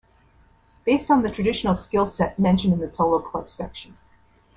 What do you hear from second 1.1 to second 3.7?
on the traditional skill set mentioned in the solo club